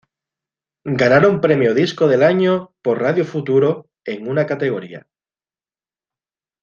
Ganaron 1.01 1.41
premio 1.41 1.75
disco 1.75 2.07
del 2.07 2.23
año 2.23 2.73
por 2.81 2.99
Radio 2.99 3.23
futuro 3.23 3.91
en 4.03 4.27
una 4.27 4.47
categoría. 4.47 5.05